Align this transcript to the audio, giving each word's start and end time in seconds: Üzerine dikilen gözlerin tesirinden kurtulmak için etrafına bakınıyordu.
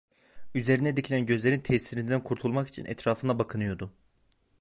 Üzerine 0.55 0.97
dikilen 0.97 1.25
gözlerin 1.25 1.59
tesirinden 1.59 2.23
kurtulmak 2.23 2.67
için 2.67 2.85
etrafına 2.85 3.39
bakınıyordu. 3.39 3.93